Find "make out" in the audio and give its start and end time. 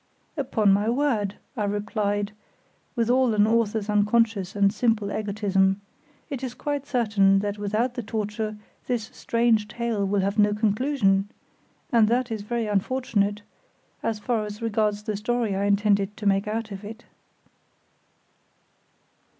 16.25-16.71